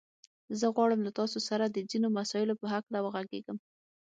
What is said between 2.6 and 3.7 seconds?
په هکله وغږېږم.